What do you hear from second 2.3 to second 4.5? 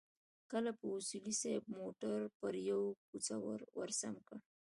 پر يوه کوڅه ورسم کړ.